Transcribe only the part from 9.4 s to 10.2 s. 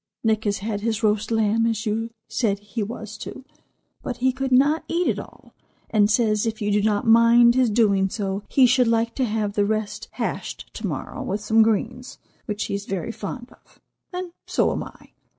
the rest